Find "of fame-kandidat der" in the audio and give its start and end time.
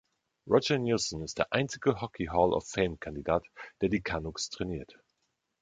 2.53-3.89